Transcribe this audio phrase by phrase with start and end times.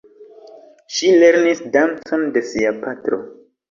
[0.95, 3.27] Ŝi lernis dancon de sia patro.